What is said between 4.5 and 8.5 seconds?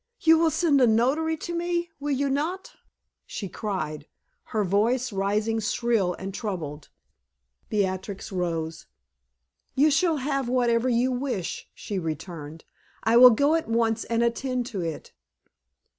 voice rising shrill and troubled. Beatrix